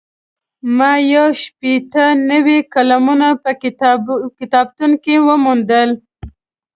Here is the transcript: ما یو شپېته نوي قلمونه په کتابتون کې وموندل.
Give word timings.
ما 0.77 0.91
یو 1.13 1.27
شپېته 1.41 2.03
نوي 2.31 2.59
قلمونه 2.73 3.27
په 3.43 3.51
کتابتون 4.41 4.91
کې 5.03 5.15
وموندل. 5.27 5.89